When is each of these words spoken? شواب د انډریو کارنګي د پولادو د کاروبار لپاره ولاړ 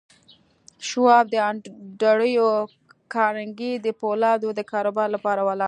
شواب 0.89 1.25
د 1.33 1.35
انډریو 1.49 2.49
کارنګي 3.13 3.73
د 3.85 3.87
پولادو 4.01 4.49
د 4.59 4.61
کاروبار 4.71 5.07
لپاره 5.15 5.41
ولاړ 5.43 5.59